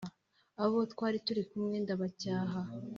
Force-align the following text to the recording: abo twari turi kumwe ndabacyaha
abo 0.63 0.79
twari 0.91 1.17
turi 1.25 1.43
kumwe 1.49 1.75
ndabacyaha 1.83 2.59